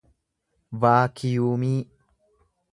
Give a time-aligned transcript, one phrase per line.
[0.85, 1.79] vaakiyuumii